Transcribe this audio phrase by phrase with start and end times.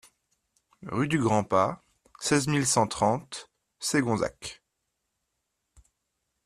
[0.87, 1.83] Rue du Grand Pas,
[2.19, 4.63] seize mille cent trente Segonzac